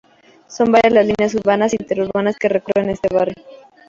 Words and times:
Son 0.47 0.71
varias 0.71 0.93
las 0.95 1.05
líneas 1.05 1.35
urbanas 1.35 1.73
e 1.73 1.77
interurbanas 1.79 2.39
que 2.39 2.49
recorren 2.49 2.89
este 2.89 3.07
barrio. 3.13 3.35